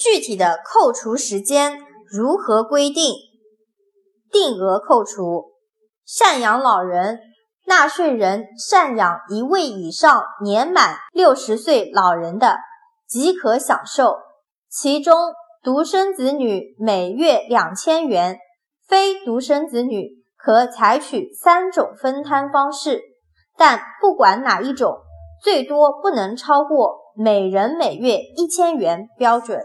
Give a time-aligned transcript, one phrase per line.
[0.00, 1.78] 具体的扣除时间
[2.10, 3.12] 如何规定
[4.32, 5.52] 定额扣除
[6.08, 7.20] 赡养老人
[7.66, 12.56] 纳税人赡养一位以上年满六十岁老人的
[13.06, 14.16] 即可享受
[14.70, 15.14] 其中
[15.62, 18.38] 独生子女每月两千元
[18.88, 23.02] 非独生子女可采取三种分摊方式
[23.58, 24.96] 但不管哪一种
[25.42, 29.60] 最多不能超过每人每月一千元标准。